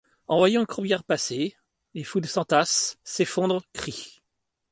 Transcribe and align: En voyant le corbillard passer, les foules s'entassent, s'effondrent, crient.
En 0.27 0.39
voyant 0.39 0.61
le 0.61 0.65
corbillard 0.65 1.03
passer, 1.03 1.55
les 1.93 2.03
foules 2.03 2.25
s'entassent, 2.25 2.97
s'effondrent, 3.03 3.61
crient. 3.71 4.19